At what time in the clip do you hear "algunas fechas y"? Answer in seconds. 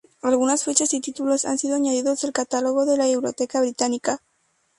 0.23-0.99